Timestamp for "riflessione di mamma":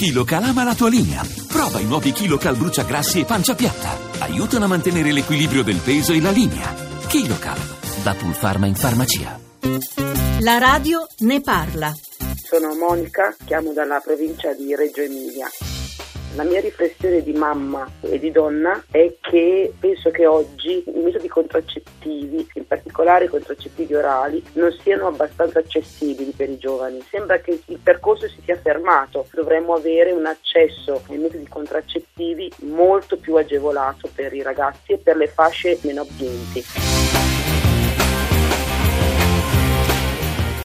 16.60-17.90